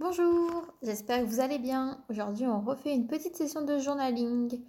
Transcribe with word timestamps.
Bonjour, 0.00 0.66
j'espère 0.82 1.20
que 1.20 1.26
vous 1.26 1.38
allez 1.38 1.60
bien. 1.60 2.04
Aujourd'hui, 2.10 2.46
on 2.46 2.60
refait 2.60 2.92
une 2.92 3.06
petite 3.06 3.36
session 3.36 3.62
de 3.62 3.78
journaling. 3.78 4.60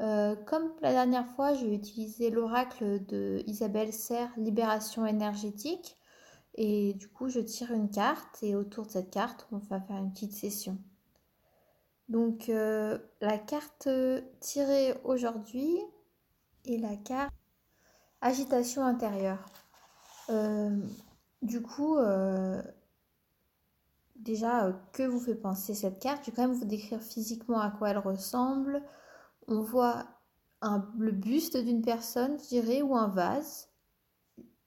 Euh, 0.00 0.34
comme 0.46 0.72
la 0.80 0.92
dernière 0.92 1.26
fois, 1.36 1.52
je 1.52 1.66
vais 1.66 1.74
utiliser 1.74 2.30
l'oracle 2.30 3.04
de 3.04 3.42
Isabelle 3.46 3.92
Serre, 3.92 4.30
Libération 4.38 5.04
énergétique. 5.04 5.98
Et 6.54 6.94
du 6.94 7.06
coup, 7.08 7.28
je 7.28 7.40
tire 7.40 7.70
une 7.72 7.90
carte 7.90 8.42
et 8.42 8.56
autour 8.56 8.86
de 8.86 8.92
cette 8.92 9.10
carte, 9.10 9.46
on 9.52 9.58
va 9.58 9.78
faire 9.78 9.98
une 9.98 10.10
petite 10.10 10.32
session. 10.32 10.78
Donc, 12.08 12.48
euh, 12.48 12.98
la 13.20 13.36
carte 13.36 13.90
tirée 14.40 14.94
aujourd'hui 15.04 15.76
est 16.64 16.78
la 16.78 16.96
carte 16.96 17.34
agitation 18.22 18.82
intérieure. 18.86 19.44
Euh, 20.30 20.80
du 21.42 21.60
coup, 21.60 21.98
déjà, 24.22 24.66
euh, 24.66 24.72
que 24.92 25.02
vous 25.02 25.20
fait 25.20 25.34
penser 25.34 25.74
cette 25.74 25.98
carte? 25.98 26.22
Je 26.24 26.30
vais 26.30 26.36
quand 26.36 26.48
même 26.48 26.56
vous 26.56 26.64
décrire 26.64 27.02
physiquement 27.02 27.60
à 27.60 27.70
quoi 27.70 27.90
elle 27.90 27.98
ressemble. 27.98 28.82
On 29.48 29.60
voit 29.60 30.04
un, 30.60 30.88
le 30.98 31.12
buste 31.12 31.56
d'une 31.56 31.82
personne, 31.82 32.38
je 32.38 32.48
dirais, 32.48 32.82
ou 32.82 32.96
un 32.96 33.08
vase. 33.08 33.68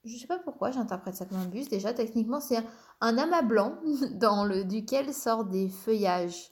Je 0.04 0.14
ne 0.14 0.18
sais 0.18 0.26
pas 0.26 0.38
pourquoi 0.38 0.70
j'interprète 0.70 1.16
ça 1.16 1.26
comme 1.26 1.38
un 1.38 1.46
buste. 1.46 1.70
Déjà, 1.70 1.92
techniquement, 1.92 2.40
c'est 2.40 2.58
un, 3.00 3.18
amas 3.18 3.42
blanc 3.42 3.78
dans 4.12 4.44
le, 4.44 4.64
duquel 4.64 5.12
sortent 5.12 5.50
des 5.50 5.68
feuillages. 5.68 6.50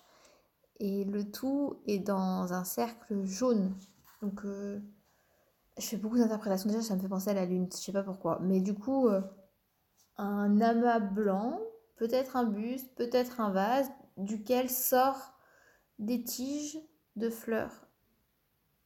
Et 0.80 1.04
le 1.04 1.30
tout 1.30 1.80
est 1.86 2.00
dans 2.00 2.52
un 2.52 2.64
cercle 2.64 3.24
jaune. 3.24 3.76
Donc, 4.22 4.44
euh, 4.44 4.80
je 5.78 5.86
fais 5.86 5.96
beaucoup 5.96 6.18
d'interprétations. 6.18 6.68
Déjà, 6.68 6.82
ça 6.82 6.96
me 6.96 7.00
fait 7.00 7.08
penser 7.08 7.30
à 7.30 7.34
la 7.34 7.46
lune. 7.46 7.68
Je 7.70 7.76
sais 7.76 7.92
pas 7.92 8.02
pourquoi. 8.02 8.40
Mais 8.42 8.60
du 8.60 8.74
coup, 8.74 9.08
euh, 9.08 9.20
un 10.16 10.60
amas 10.60 10.98
blanc 10.98 11.60
peut-être 11.96 12.36
un 12.36 12.44
buste, 12.44 12.94
peut-être 12.94 13.40
un 13.40 13.50
vase, 13.50 13.90
duquel 14.16 14.70
sort 14.70 15.34
des 15.98 16.22
tiges 16.22 16.78
de 17.16 17.30
fleurs, 17.30 17.86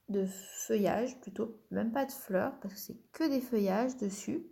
de 0.08 0.26
feuillage 0.26 1.20
plutôt, 1.20 1.60
même 1.70 1.92
pas 1.92 2.06
de 2.06 2.12
fleurs, 2.12 2.58
parce 2.60 2.74
que 2.74 2.80
c'est 2.80 2.98
que 3.12 3.28
des 3.28 3.40
feuillages 3.40 3.96
dessus, 3.96 4.46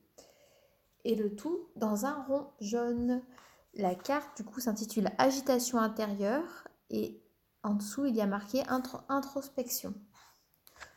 et 1.06 1.14
le 1.14 1.34
tout 1.34 1.68
dans 1.76 2.04
un 2.04 2.22
rond 2.24 2.48
jaune. 2.60 3.22
La 3.74 3.94
carte 3.94 4.36
du 4.38 4.44
coup 4.44 4.58
s'intitule 4.60 5.08
Agitation 5.18 5.78
intérieure 5.78 6.66
et 6.90 7.22
en 7.62 7.74
dessous 7.74 8.06
il 8.06 8.16
y 8.16 8.20
a 8.20 8.26
marqué 8.26 8.62
introspection. 9.08 9.94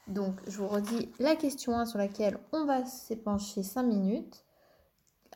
Donc 0.07 0.35
je 0.47 0.57
vous 0.57 0.67
redis 0.67 1.11
la 1.19 1.35
question 1.35 1.77
1 1.77 1.85
sur 1.85 1.99
laquelle 1.99 2.39
on 2.51 2.65
va 2.65 2.85
s'épancher 2.85 3.61
5 3.61 3.83
minutes. 3.83 4.43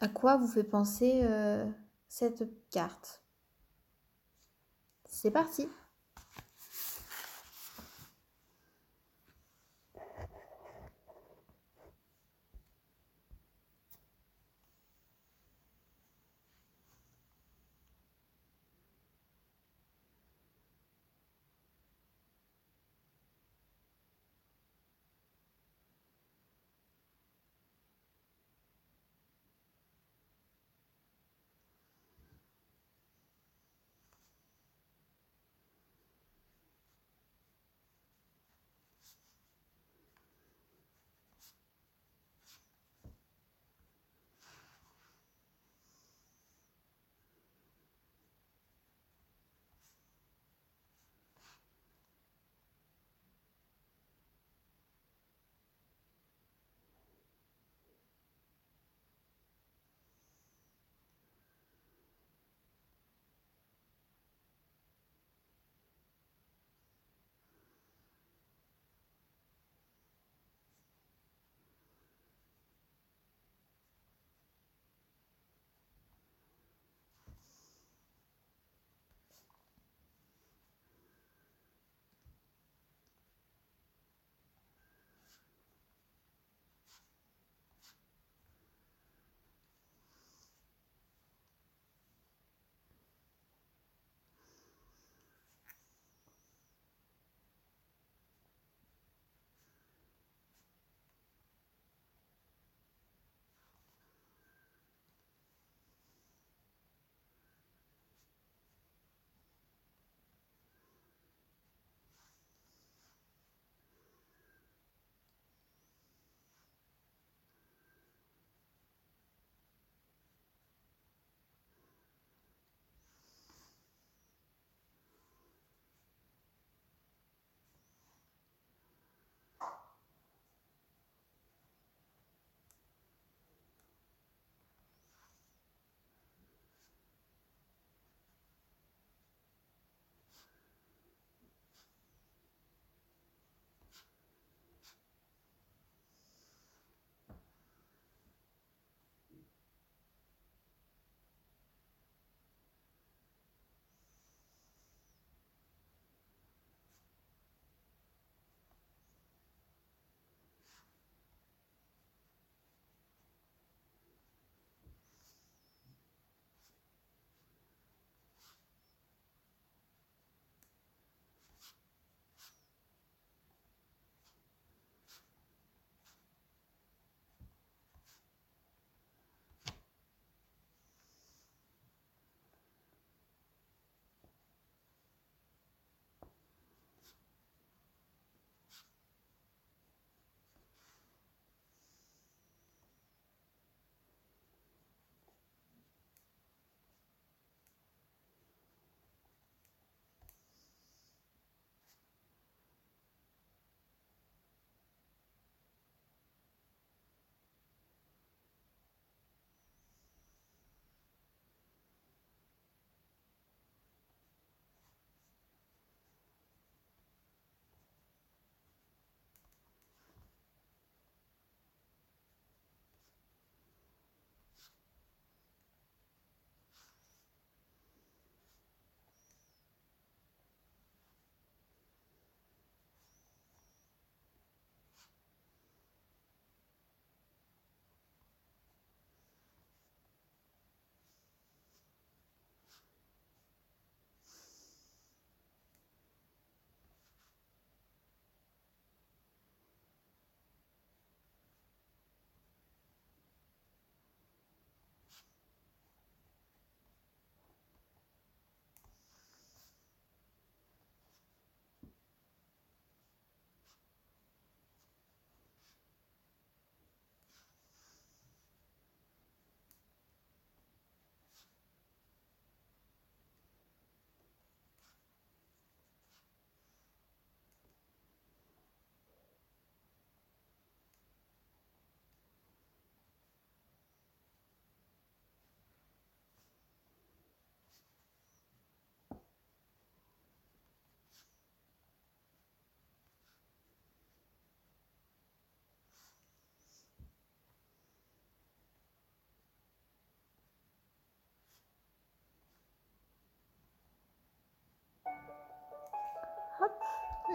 À 0.02 0.08
quoi 0.08 0.38
vous 0.38 0.48
fait 0.48 0.64
penser 0.64 1.20
euh, 1.24 1.70
cette 2.16 2.44
carte. 2.70 3.24
C'est 5.10 5.32
parti 5.32 5.68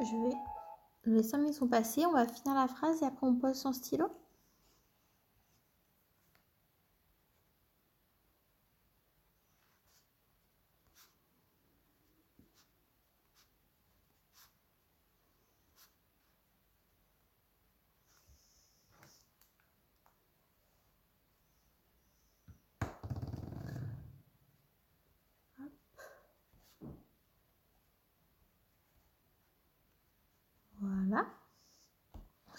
Je 0.01 0.17
vais... 0.17 0.37
Les 1.07 1.23
5 1.25 1.39
minutes 1.39 1.55
sont 1.55 1.67
passées, 1.69 2.07
on 2.07 2.13
va 2.13 2.27
finir 2.27 2.55
la 2.55 2.69
phrase 2.69 3.03
et 3.03 3.07
après 3.07 3.27
on 3.27 3.35
pose 3.35 3.57
son 3.57 3.73
stylo. 3.73 4.09
Voilà. 30.81 31.27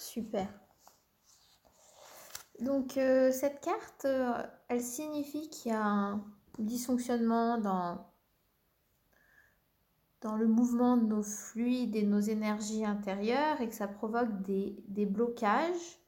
Super. 0.10 0.48
Donc 2.60 2.98
euh, 2.98 3.32
cette 3.32 3.62
carte, 3.62 4.06
euh, 4.06 4.34
elle 4.68 4.82
signifie 4.82 5.52
qu'il 5.52 5.72
y 5.72 5.76
a 5.76 5.86
un 5.86 6.26
dysfonctionnement 6.58 7.60
dans, 7.60 8.08
le 10.36 10.48
mouvement 10.48 10.98
de 10.98 11.06
nos 11.06 11.22
fluides 11.22 11.96
et 11.96 12.02
nos 12.02 12.20
énergies 12.20 12.86
intérieures 12.86 13.62
et 13.62 13.70
que 13.70 13.76
ça 13.76 13.88
provoque 13.88 14.42
des, 14.42 15.06
blocages, 15.06 16.02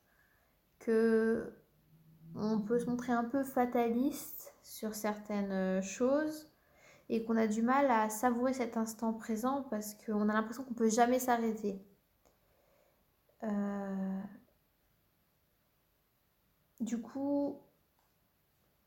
que 0.80 1.54
on 2.34 2.60
peut 2.60 2.80
se 2.80 2.88
montrer 2.88 3.14
un 3.14 3.26
peu 3.26 3.44
fataliste 3.44 4.56
sur 4.64 4.96
certaines 4.96 5.52
euh, 5.52 5.82
choses 5.84 6.50
et 7.10 7.24
qu'on 7.24 7.38
a 7.38 7.46
du 7.46 7.62
mal 7.62 7.92
à 7.92 8.10
savourer 8.10 8.54
cet 8.54 8.78
instant 8.78 9.14
présent 9.14 9.62
parce 9.70 9.94
qu'on 9.94 10.28
a 10.28 10.34
l'impression 10.34 10.64
qu'on 10.64 10.74
peut 10.74 10.90
jamais 10.90 11.20
s'arrêter. 11.20 11.86
Euh, 13.44 14.22
du 16.80 17.00
coup, 17.02 17.60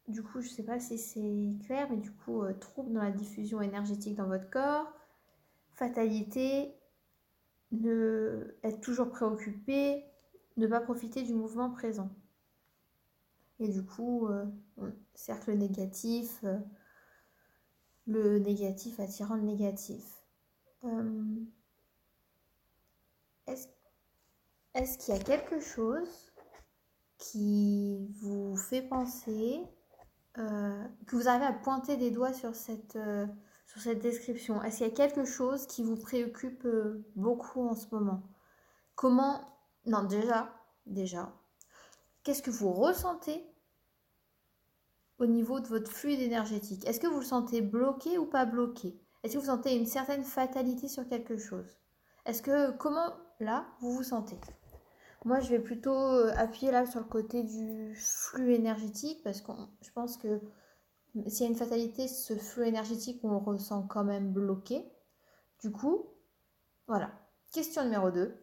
du 0.08 0.22
coup, 0.22 0.40
je 0.40 0.48
sais 0.48 0.62
pas 0.62 0.78
si 0.80 0.98
c'est 0.98 1.54
clair, 1.66 1.88
mais 1.90 1.96
du 1.96 2.10
coup, 2.12 2.42
euh, 2.42 2.52
trouble 2.54 2.92
dans 2.92 3.02
la 3.02 3.10
diffusion 3.10 3.60
énergétique 3.60 4.16
dans 4.16 4.26
votre 4.26 4.50
corps, 4.50 4.92
fatalité, 5.74 6.74
ne 7.72 8.56
être 8.62 8.80
toujours 8.80 9.10
préoccupé, 9.10 10.04
ne 10.56 10.66
pas 10.66 10.80
profiter 10.80 11.22
du 11.22 11.34
mouvement 11.34 11.70
présent. 11.70 12.10
Et 13.60 13.68
du 13.68 13.84
coup, 13.84 14.26
euh, 14.28 14.44
cercle 15.14 15.52
négatif, 15.54 16.44
le 18.06 18.38
négatif 18.38 19.00
attirant 19.00 19.36
le 19.36 19.42
négatif. 19.42 20.22
Est-ce 23.46 23.68
est-ce 24.74 24.98
qu'il 24.98 25.14
y 25.14 25.16
a 25.16 25.22
quelque 25.22 25.60
chose 25.60 26.32
qui 27.18 28.08
vous 28.20 28.56
fait 28.56 28.82
penser, 28.82 29.62
euh, 30.38 30.84
que 31.06 31.16
vous 31.16 31.28
arrivez 31.28 31.46
à 31.46 31.52
pointer 31.52 31.96
des 31.96 32.10
doigts 32.10 32.32
sur 32.32 32.54
cette, 32.54 32.96
euh, 32.96 33.26
sur 33.66 33.80
cette 33.80 34.00
description? 34.00 34.62
Est-ce 34.62 34.78
qu'il 34.78 34.88
y 34.88 34.90
a 34.90 34.94
quelque 34.94 35.24
chose 35.24 35.66
qui 35.66 35.82
vous 35.84 35.96
préoccupe 35.96 36.64
euh, 36.64 37.04
beaucoup 37.14 37.66
en 37.66 37.74
ce 37.74 37.86
moment? 37.92 38.22
Comment... 38.94 39.40
Non, 39.86 40.02
déjà, 40.02 40.50
déjà, 40.86 41.32
qu'est-ce 42.22 42.42
que 42.42 42.50
vous 42.50 42.72
ressentez 42.72 43.44
au 45.18 45.26
niveau 45.26 45.60
de 45.60 45.68
votre 45.68 45.90
fluide 45.90 46.20
énergétique? 46.20 46.86
Est-ce 46.86 46.98
que 46.98 47.06
vous 47.06 47.20
le 47.20 47.24
sentez 47.24 47.60
bloqué 47.60 48.18
ou 48.18 48.26
pas 48.26 48.44
bloqué? 48.44 48.98
Est-ce 49.22 49.34
que 49.34 49.38
vous 49.38 49.46
sentez 49.46 49.76
une 49.76 49.86
certaine 49.86 50.24
fatalité 50.24 50.88
sur 50.88 51.06
quelque 51.06 51.36
chose? 51.36 51.78
Est-ce 52.26 52.42
que, 52.42 52.72
comment, 52.72 53.12
là, 53.40 53.66
vous 53.80 53.92
vous 53.92 54.02
sentez? 54.02 54.38
Moi, 55.24 55.40
je 55.40 55.48
vais 55.50 55.58
plutôt 55.58 55.94
euh, 55.94 56.32
appuyer 56.36 56.70
là 56.70 56.86
sur 56.86 57.00
le 57.00 57.06
côté 57.06 57.42
du 57.42 57.94
flux 57.94 58.52
énergétique 58.52 59.22
parce 59.24 59.40
que 59.40 59.52
je 59.80 59.90
pense 59.92 60.18
que 60.18 60.40
s'il 61.28 61.42
y 61.42 61.46
a 61.46 61.50
une 61.50 61.56
fatalité, 61.56 62.08
ce 62.08 62.34
flux 62.34 62.66
énergétique, 62.66 63.20
on 63.22 63.30
le 63.30 63.36
ressent 63.36 63.84
quand 63.84 64.04
même 64.04 64.32
bloqué. 64.32 64.84
Du 65.60 65.70
coup, 65.70 66.06
voilà. 66.88 67.10
Question 67.52 67.84
numéro 67.84 68.10
2. 68.10 68.36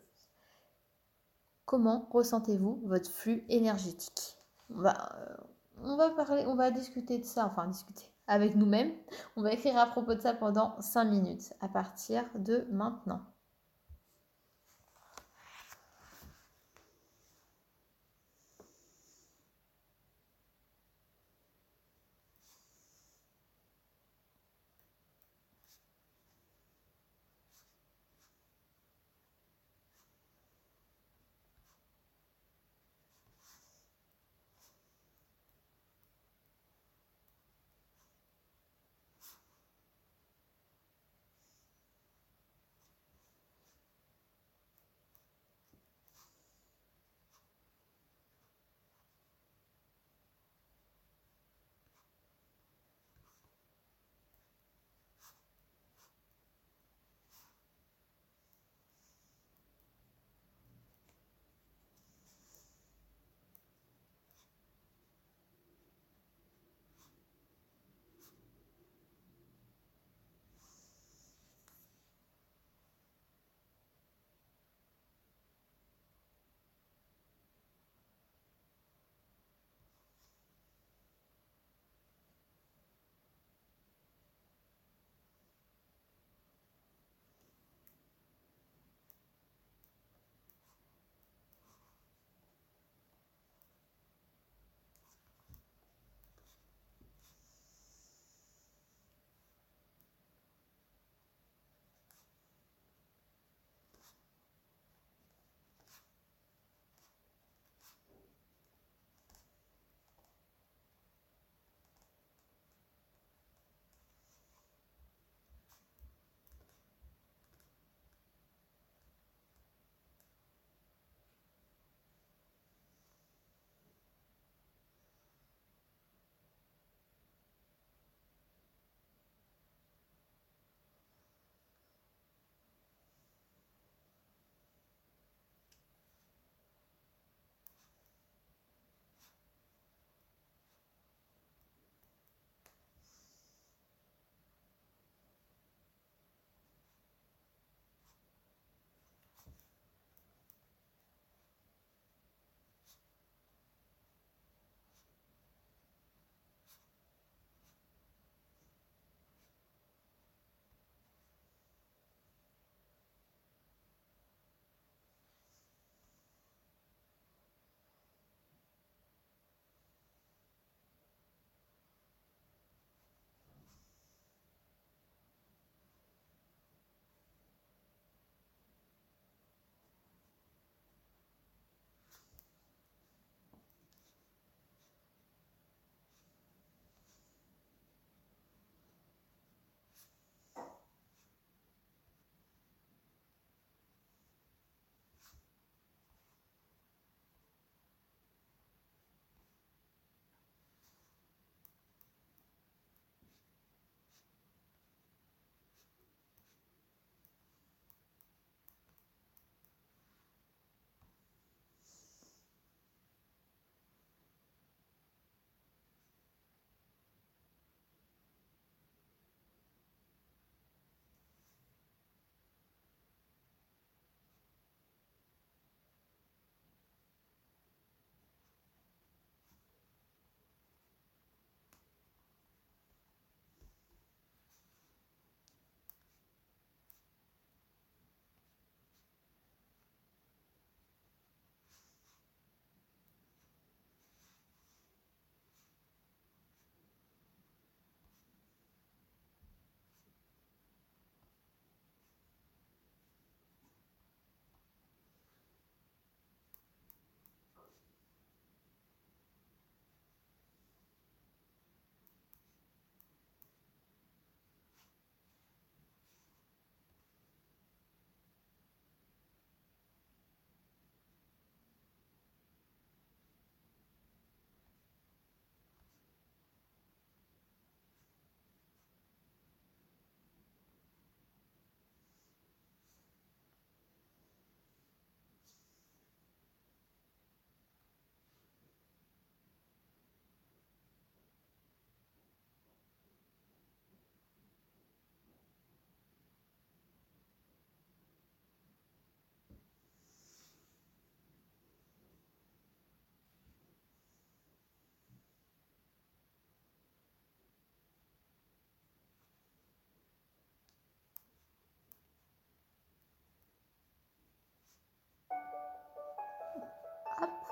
Comment 1.66 2.08
ressentez-vous 2.12 2.82
votre 2.86 3.12
flux 3.12 3.46
énergétique? 3.50 4.38
On 4.70 4.82
va, 4.82 5.16
euh, 5.20 5.38
on 5.84 5.98
va 5.98 6.10
parler, 6.10 6.46
on 6.48 6.56
va 6.56 6.72
discuter 6.72 7.20
de 7.20 7.26
ça, 7.26 7.46
enfin 7.46 7.68
discuter 7.68 8.06
avec 8.28 8.56
nous-mêmes. 8.56 8.94
On 9.36 9.44
va 9.44 9.54
écrire 9.54 9.78
à 9.78 9.86
propos 9.86 10.16
de 10.16 10.22
ça 10.22 10.34
pendant 10.34 10.80
5 10.82 11.06
minutes 11.06 11.54
à 11.60 11.68
partir 11.68 12.24
de 12.36 12.66
maintenant. 12.72 13.22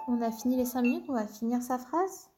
Qu'on 0.10 0.22
a 0.24 0.32
fini 0.32 0.56
les 0.56 0.66
5 0.66 0.82
minutes, 0.82 1.06
on 1.08 1.14
va 1.14 1.28
finir 1.28 1.62
sa 1.62 1.78
phrase 1.78 2.32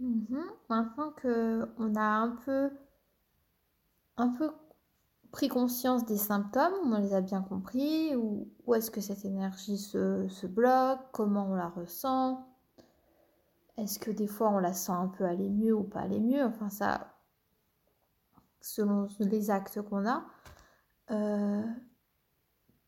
Mhm. 0.00 0.44
Maintenant 0.68 1.10
que 1.12 1.68
on 1.78 1.94
a 1.96 2.02
un 2.02 2.36
peu, 2.44 2.70
un 4.16 4.28
peu 4.28 4.50
pris 5.32 5.48
conscience 5.48 6.04
des 6.06 6.16
symptômes, 6.16 6.72
on 6.84 6.98
les 6.98 7.14
a 7.14 7.20
bien 7.20 7.42
compris, 7.42 8.16
où, 8.16 8.48
où 8.66 8.74
est-ce 8.74 8.90
que 8.90 9.00
cette 9.00 9.24
énergie 9.24 9.78
se, 9.78 10.26
se 10.28 10.46
bloque, 10.46 11.00
comment 11.12 11.46
on 11.50 11.54
la 11.54 11.68
ressent, 11.68 12.46
est-ce 13.76 13.98
que 13.98 14.10
des 14.10 14.26
fois 14.26 14.50
on 14.50 14.58
la 14.58 14.72
sent 14.72 14.92
un 14.92 15.08
peu 15.08 15.24
aller 15.24 15.50
mieux 15.50 15.74
ou 15.74 15.84
pas 15.84 16.00
aller 16.00 16.20
mieux, 16.20 16.44
enfin 16.44 16.70
ça, 16.70 17.14
selon 18.60 19.06
les 19.20 19.50
actes 19.50 19.80
qu'on 19.82 20.06
a. 20.06 20.24
Euh, 21.10 21.62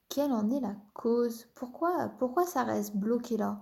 quelle 0.09 0.33
en 0.33 0.51
est 0.51 0.61
la 0.61 0.75
cause? 0.95 1.47
Pourquoi, 1.55 2.09
pourquoi 2.19 2.45
ça 2.45 2.65
reste 2.65 2.97
bloqué 2.97 3.37
là? 3.37 3.61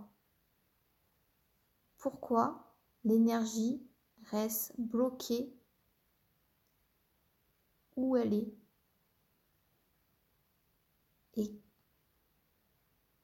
Pourquoi 1.99 2.68
l'énergie 3.05 3.83
reste 4.31 4.73
bloquée 4.79 5.53
où 7.97 8.17
elle 8.17 8.35
est. 8.35 8.55
Et, 11.35 11.53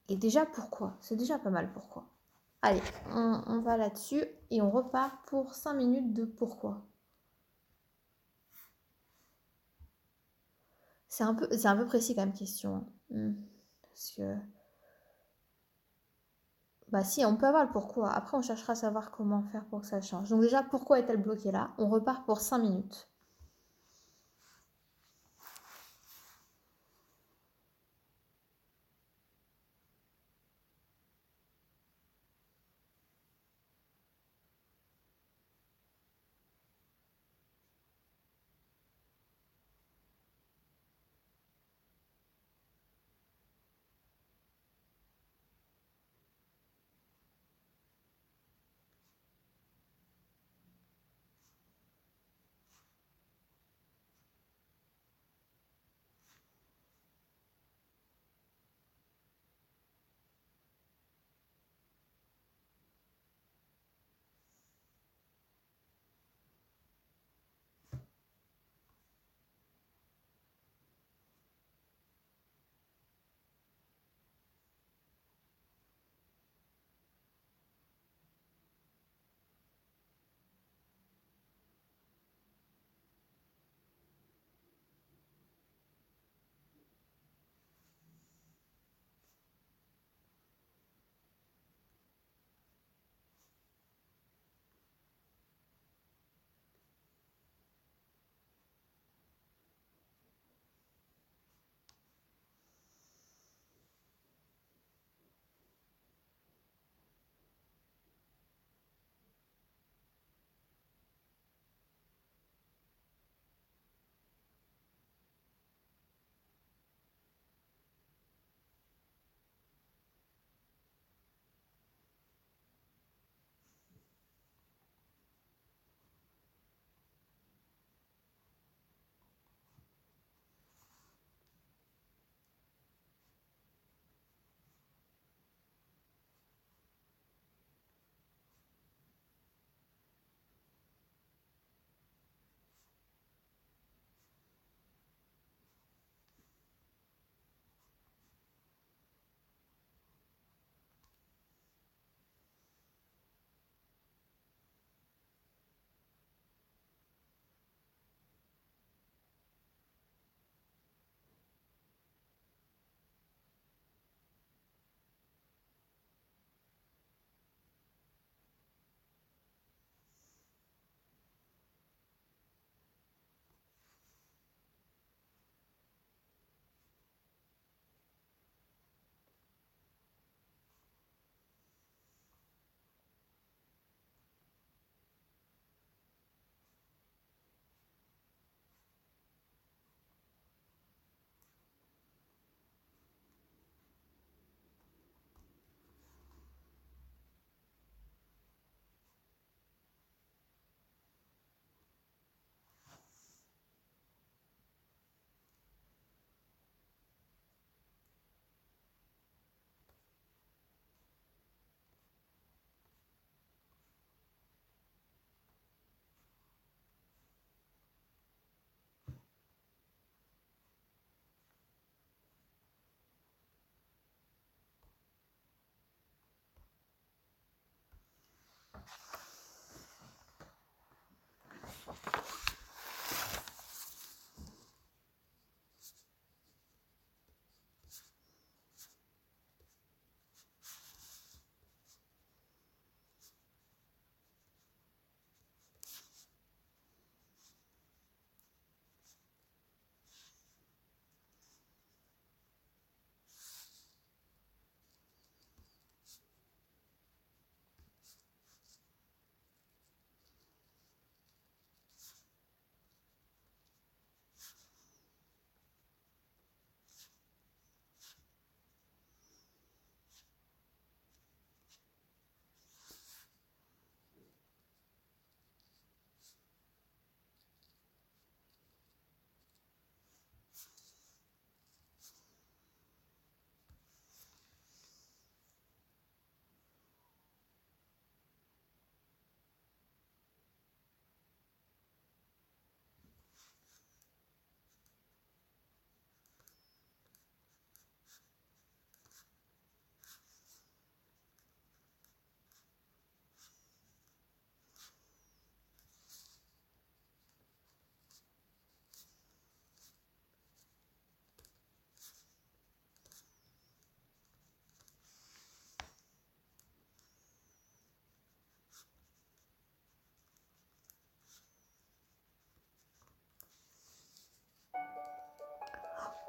et 0.09 0.17
déjà 0.17 0.47
pourquoi? 0.47 0.97
C'est 1.01 1.17
déjà 1.17 1.39
pas 1.39 1.51
mal 1.51 1.73
pourquoi? 1.73 2.09
Allez, 2.63 2.81
on, 3.11 3.61
va 3.61 3.77
là-dessus 3.77 4.25
et 4.51 4.63
on 4.63 4.71
repart 4.71 5.15
pour 5.27 5.55
5 5.55 5.75
minutes 5.75 6.15
de 6.15 6.25
pourquoi. 6.25 6.83
C'est 11.09 11.25
un, 11.25 11.35
peu, 11.35 11.47
un 11.65 11.77
peu 11.77 11.87
précis 11.87 12.15
comme 12.15 12.33
question. 12.33 12.87
Hein. 13.15 13.35
Parce 13.83 14.13
que 14.13 14.35
bah 16.95 17.03
si, 17.03 17.25
on 17.25 17.35
peut 17.35 17.47
avoir 17.47 17.65
le 17.65 17.73
pourquoi. 17.73 18.13
Après, 18.13 18.37
on 18.37 18.41
cherchera 18.41 18.75
à 18.75 18.77
savoir 18.77 19.11
comment 19.11 19.43
faire 19.43 19.65
pour 19.65 19.81
que 19.81 19.87
ça 19.89 20.01
change. 20.01 20.29
Donc 20.29 20.41
déjà, 20.43 20.63
pourquoi 20.63 21.01
est-elle 21.01 21.21
bloquée 21.21 21.51
là? 21.51 21.73
On 21.77 21.89
repart 21.89 22.25
pour 22.25 22.41
5 22.41 22.59
minutes. 22.59 23.09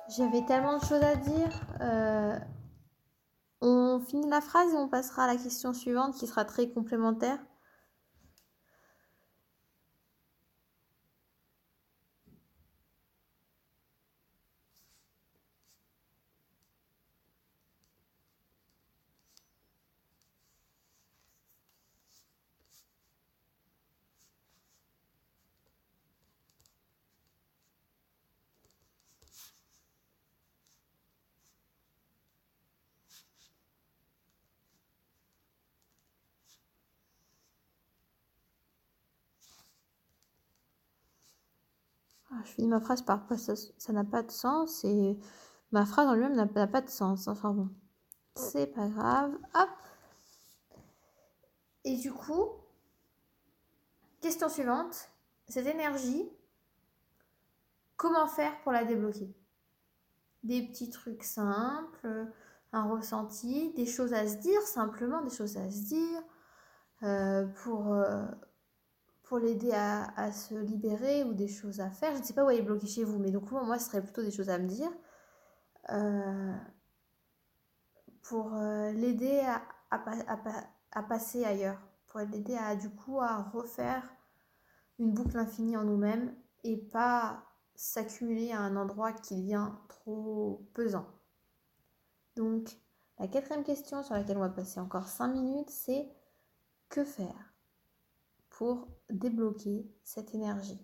J'avais 0.08 0.46
tellement 0.46 0.78
de 0.78 0.84
choses 0.84 1.04
à 1.04 1.16
dire. 1.16 1.50
Euh, 1.82 2.38
on 3.62 4.00
finit 4.00 4.30
la 4.30 4.42
phrase 4.42 4.72
et 4.74 4.78
on 4.78 4.88
passera 4.88 5.24
à 5.24 5.28
la 5.28 5.36
question 5.36 5.74
suivante 5.74 6.16
qui 6.16 6.28
sera 6.28 6.46
très 6.46 6.70
complémentaire. 6.70 7.40
Je 42.46 42.52
finis 42.52 42.68
ma 42.68 42.80
phrase 42.80 43.02
par 43.02 43.22
ça 43.38 43.94
n'a 43.94 44.04
pas 44.04 44.24
de 44.24 44.32
sens 44.32 44.84
et 44.84 45.18
ma 45.72 45.86
phrase 45.86 46.08
en 46.08 46.14
lui-même 46.14 46.36
n'a 46.36 46.68
pas 46.68 46.82
de 46.82 46.90
sens. 46.90 47.28
Enfin 47.28 47.52
bon, 47.52 47.70
c'est 48.36 48.68
pas 48.68 48.88
grave. 48.88 49.32
Hop. 49.54 49.70
Et 51.84 51.98
du 51.98 52.12
coup, 52.12 52.50
question 54.22 54.50
suivante. 54.50 55.10
Cette 55.48 55.68
énergie, 55.68 56.28
comment 57.98 58.28
faire 58.28 58.60
pour 58.62 58.72
la 58.72 58.84
débloquer? 58.84 59.36
Des 60.44 60.64
petits 60.68 60.90
trucs 60.90 61.24
simples, 61.24 62.28
un 62.72 62.90
ressenti, 62.90 63.72
des 63.74 63.86
choses 63.86 64.14
à 64.14 64.28
se 64.28 64.38
dire, 64.38 64.62
simplement 64.62 65.22
des 65.22 65.30
choses 65.30 65.58
à 65.58 65.70
se 65.70 65.84
dire 65.84 66.24
euh, 67.04 67.46
pour, 67.64 67.94
euh, 67.94 68.26
pour 69.26 69.40
l'aider 69.40 69.72
à, 69.74 70.32
se 70.32 70.56
libérer 70.56 71.24
ou 71.24 71.34
des 71.34 71.48
choses 71.48 71.80
à 71.80 71.90
faire. 71.90 72.14
Je 72.14 72.20
ne 72.20 72.24
sais 72.24 72.34
pas 72.34 72.46
où 72.46 72.50
elle 72.50 72.60
est 72.60 72.62
bloquée 72.62 72.88
chez 72.88 73.04
vous, 73.04 73.18
mais 73.20 73.32
donc 73.32 73.52
moi, 73.52 73.78
ce 73.80 73.88
serait 73.88 74.02
plutôt 74.02 74.22
des 74.22 74.32
choses 74.32 74.50
à 74.50 74.60
me 74.60 74.68
dire. 74.68 74.92
Euh, 75.92 76.56
pour 78.22 78.56
euh, 78.56 78.92
l'aider 78.92 79.42
à, 79.92 81.04
passer 81.04 81.44
ailleurs, 81.44 81.80
pour 82.08 82.20
l'aider 82.22 82.56
à 82.56 82.76
du 82.76 82.90
coup 82.90 83.20
à 83.20 83.42
refaire 83.42 84.04
une 85.00 85.12
boucle 85.12 85.38
infinie 85.38 85.78
en 85.78 85.84
nous-mêmes 85.84 86.34
et 86.64 86.78
pas 86.78 87.44
s'accumuler 87.76 88.52
à 88.52 88.62
un 88.62 88.76
endroit 88.76 89.12
qui 89.12 89.36
devient 89.36 89.70
trop 89.90 90.68
pesant. 90.74 91.06
Donc, 92.36 92.70
la 93.20 93.28
quatrième 93.28 93.64
question 93.64 94.04
sur 94.04 94.14
laquelle 94.14 94.38
on 94.38 94.42
va 94.42 94.50
passer 94.50 94.80
encore 94.80 95.08
5 95.08 95.28
minutes, 95.30 95.70
c'est 95.70 96.10
que 96.90 97.04
faire? 97.04 97.55
Pour 98.58 98.88
débloquer 99.10 99.86
cette 100.06 100.34
énergie. 100.34 100.80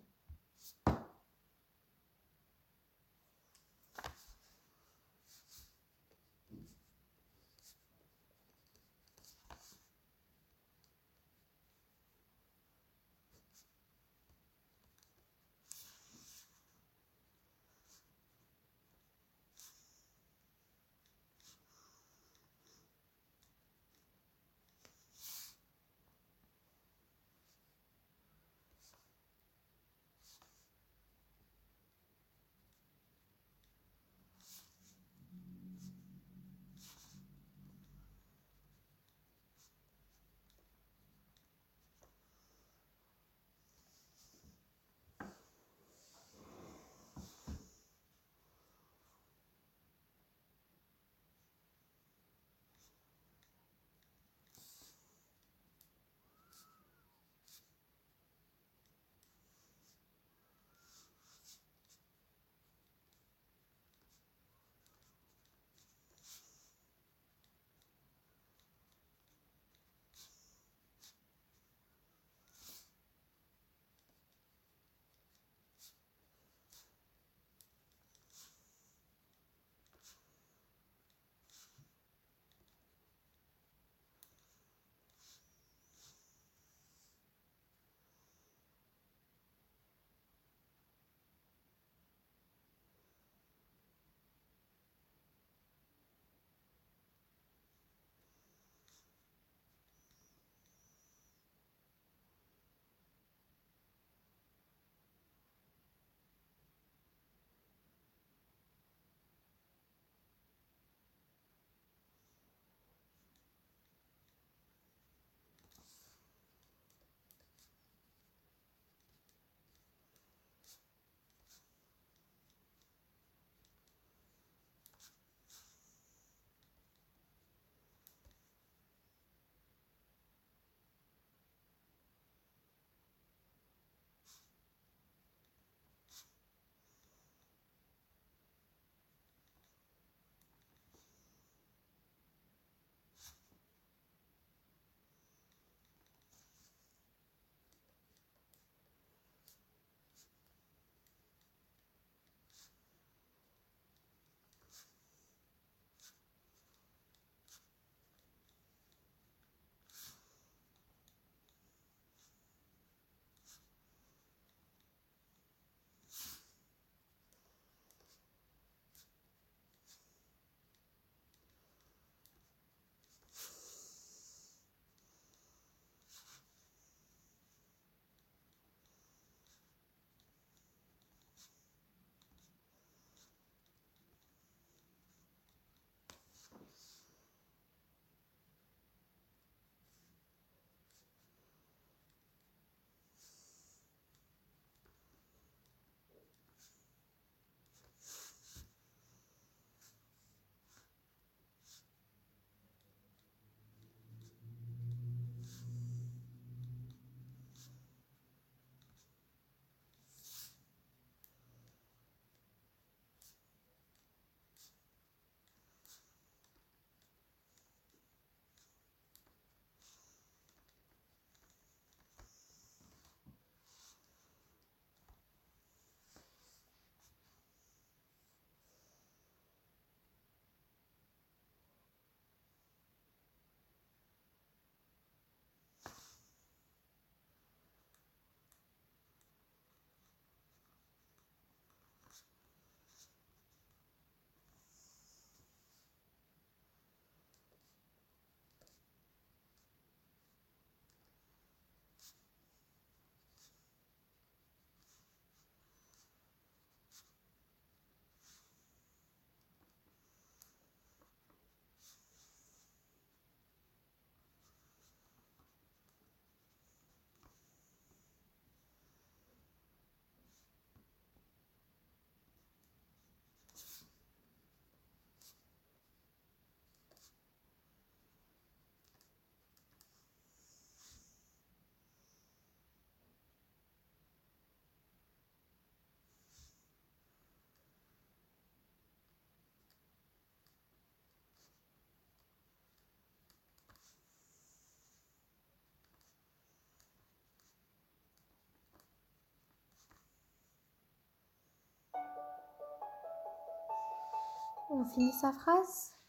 On 304.73 304.85
finit 304.85 305.11
sa 305.11 305.33
phrase? 305.33 306.00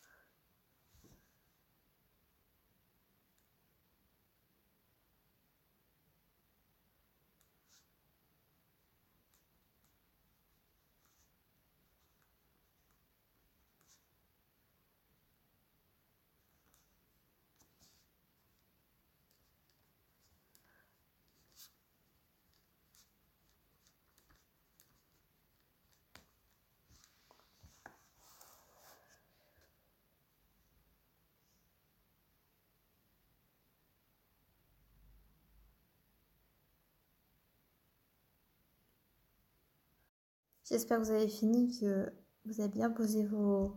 J'espère 40.65 40.99
que 40.99 41.05
vous 41.05 41.11
avez 41.11 41.29
fini, 41.29 41.77
que 41.81 42.13
vous 42.45 42.61
avez 42.61 42.69
bien 42.69 42.91
posé 42.91 43.25
vos, 43.27 43.75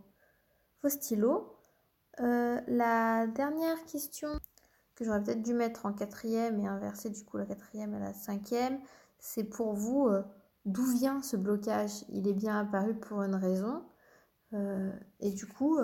stylos. 0.87 1.51
Euh, 2.19 2.61
la 2.67 3.25
dernière 3.25 3.83
question 3.85 4.29
que 4.93 5.03
j'aurais 5.03 5.23
peut-être 5.23 5.41
dû 5.41 5.53
mettre 5.53 5.87
en 5.87 5.93
quatrième 5.93 6.59
et 6.59 6.67
inverser 6.67 7.09
du 7.09 7.23
coup 7.25 7.37
la 7.37 7.45
quatrième 7.45 7.95
à 7.95 7.99
la 7.99 8.13
cinquième, 8.13 8.79
c'est 9.17 9.43
pour 9.43 9.73
vous 9.73 10.07
euh, 10.07 10.21
d'où 10.65 10.85
vient 10.85 11.23
ce 11.23 11.37
blocage? 11.37 12.05
Il 12.09 12.27
est 12.27 12.33
bien 12.33 12.59
apparu 12.59 12.93
pour 12.93 13.23
une 13.23 13.35
raison. 13.35 13.83
Euh, 14.53 14.91
et 15.19 15.31
du 15.31 15.47
coup, 15.47 15.79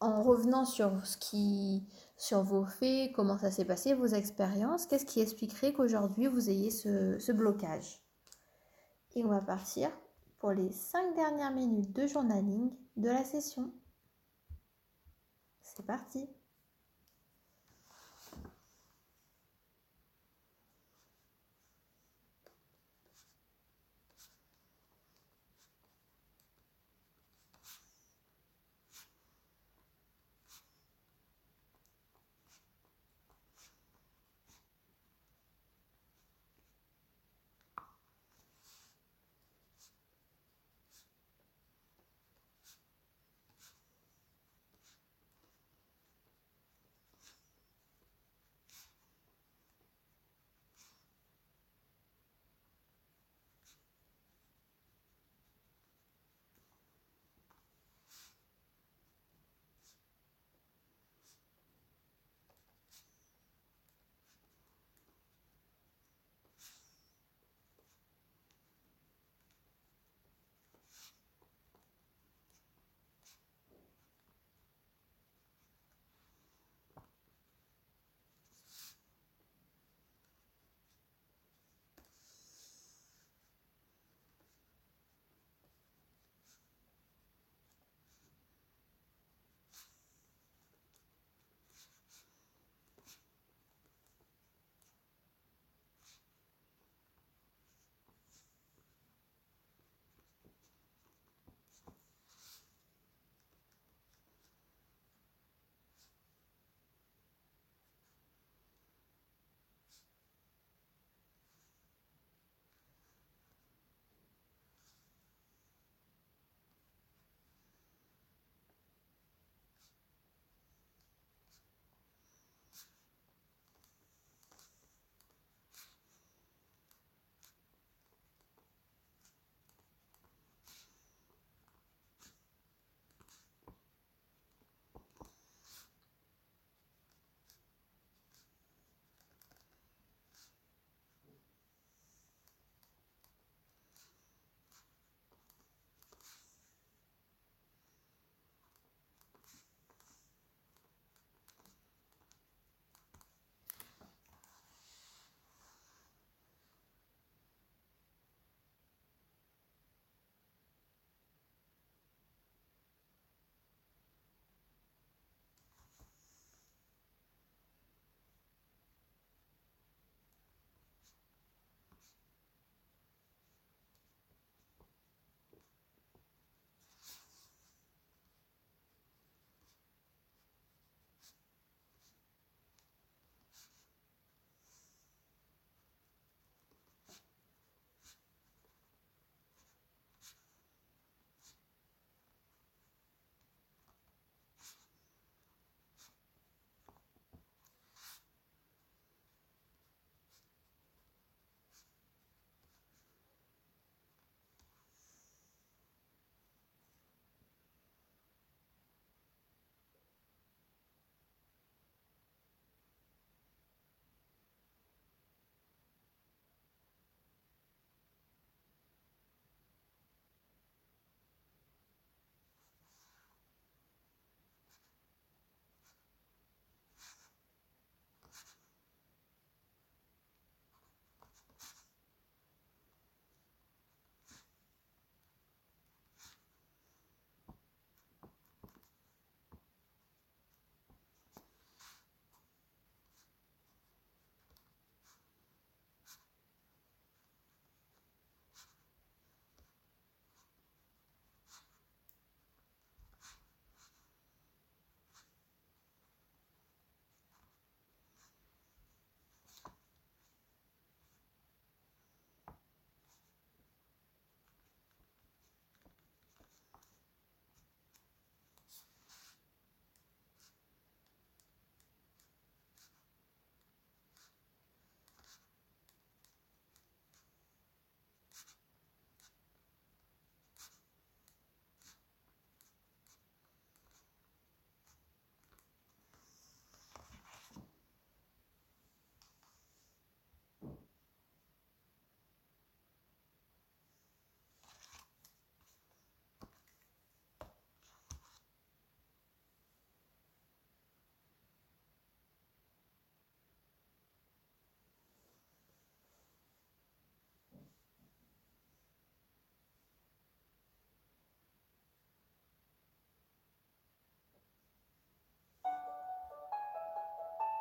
en 0.00 0.22
revenant 0.22 0.64
sur 0.64 1.06
ce 1.06 1.18
qui, 1.18 1.86
sur 2.16 2.42
vos 2.42 2.64
faits, 2.64 3.12
comment 3.12 3.38
ça 3.38 3.50
s'est 3.50 3.66
passé, 3.66 3.94
vos 3.94 4.06
expériences, 4.06 4.86
qu'est-ce 4.86 5.06
qui 5.06 5.20
expliquerait 5.20 5.74
qu'aujourd'hui 5.74 6.28
vous 6.28 6.48
ayez 6.48 6.70
ce 6.70 7.32
blocage? 7.32 8.07
Et 9.18 9.24
on 9.24 9.28
va 9.30 9.40
partir 9.40 9.90
pour 10.38 10.52
les 10.52 10.70
5 10.70 11.16
dernières 11.16 11.50
minutes 11.50 11.90
de 11.90 12.06
journaling 12.06 12.70
de 12.94 13.08
la 13.08 13.24
session. 13.24 13.74
C'est 15.60 15.84
parti 15.84 16.28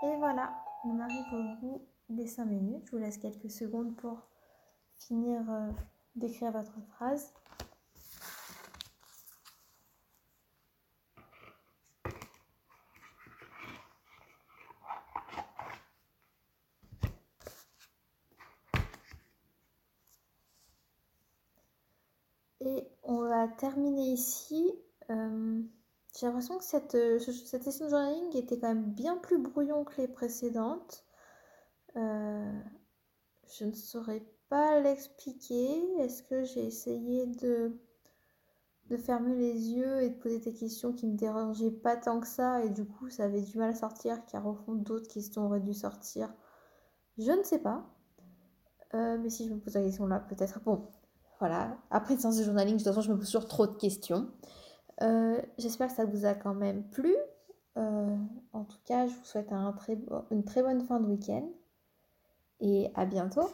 Et 0.03 0.15
voilà, 0.17 0.53
on 0.83 0.99
arrive 0.99 1.33
au 1.33 1.55
bout 1.59 1.81
des 2.09 2.27
5 2.27 2.45
minutes. 2.45 2.85
Je 2.85 2.91
vous 2.91 2.97
laisse 2.99 3.17
quelques 3.17 3.49
secondes 3.49 3.95
pour 3.95 4.27
finir 4.93 5.41
euh, 5.49 5.71
d'écrire 6.15 6.51
votre 6.51 6.79
phrase. 6.89 7.33
Et 22.61 22.87
on 23.03 23.21
va 23.21 23.47
terminer 23.47 24.11
ici. 24.13 24.73
Euh, 26.17 26.19
j'ai 26.19 26.25
l'impression 26.25 26.57
que 26.57 26.63
cette, 26.63 26.95
euh, 26.95 27.19
cette 27.19 27.63
session 27.63 27.85
de 27.85 27.89
journaling 27.89 28.35
était 28.35 28.59
quand 28.59 28.67
même 28.67 28.91
bien 28.91 29.17
plus 29.17 29.37
brouillon 29.37 29.83
que 29.83 30.01
les 30.01 30.07
précédentes. 30.07 31.03
Euh, 31.95 32.59
je 33.57 33.65
ne 33.65 33.73
saurais 33.73 34.23
pas 34.49 34.79
l'expliquer. 34.79 35.99
Est-ce 35.99 36.23
que 36.23 36.43
j'ai 36.45 36.65
essayé 36.65 37.27
de, 37.27 37.77
de 38.89 38.97
fermer 38.97 39.35
les 39.35 39.69
yeux 39.71 40.01
et 40.01 40.09
de 40.09 40.15
poser 40.15 40.39
des 40.39 40.53
questions 40.53 40.93
qui 40.93 41.07
me 41.07 41.15
dérangeaient 41.17 41.71
pas 41.71 41.97
tant 41.97 42.19
que 42.19 42.27
ça 42.27 42.63
et 42.63 42.69
du 42.69 42.85
coup 42.85 43.09
ça 43.09 43.25
avait 43.25 43.41
du 43.41 43.57
mal 43.57 43.71
à 43.71 43.75
sortir 43.75 44.25
car 44.25 44.45
au 44.47 44.53
fond 44.53 44.73
d'autres 44.73 45.09
questions 45.09 45.45
auraient 45.45 45.59
dû 45.59 45.73
sortir? 45.73 46.33
Je 47.17 47.31
ne 47.31 47.43
sais 47.43 47.59
pas. 47.59 47.85
mais 48.93 49.29
si 49.29 49.47
je 49.47 49.53
me 49.53 49.59
pose 49.59 49.73
la 49.75 49.83
question 49.83 50.07
là, 50.07 50.19
peut-être. 50.19 50.61
Bon, 50.61 50.87
voilà. 51.39 51.77
Après 51.91 52.13
une 52.13 52.19
séance 52.19 52.37
de 52.37 52.43
journaling, 52.43 52.77
de 52.77 52.83
toute 52.83 52.87
façon, 52.87 53.01
je 53.01 53.11
me 53.11 53.17
pose 53.17 53.27
toujours 53.27 53.47
trop 53.47 53.67
de 53.67 53.75
questions. 53.75 54.31
Euh, 55.01 55.41
j'espère 55.57 55.87
que 55.87 55.93
ça 55.93 56.05
vous 56.05 56.25
a 56.25 56.33
quand 56.33 56.53
même 56.53 56.83
plu. 56.83 57.15
Euh, 57.77 58.15
en 58.53 58.63
tout 58.63 58.79
cas, 58.85 59.07
je 59.07 59.13
vous 59.13 59.23
souhaite 59.23 59.51
une 60.31 60.43
très 60.43 60.61
bonne 60.61 60.81
fin 60.81 60.99
de 60.99 61.07
week-end. 61.07 61.47
Et 62.59 62.89
à 62.95 63.05
bientôt. 63.05 63.49